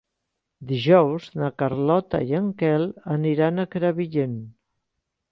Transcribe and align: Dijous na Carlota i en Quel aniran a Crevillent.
Dijous 0.69 1.25
na 1.41 1.49
Carlota 1.63 2.21
i 2.31 2.37
en 2.39 2.47
Quel 2.61 2.85
aniran 3.17 3.65
a 3.65 3.67
Crevillent. 3.75 4.33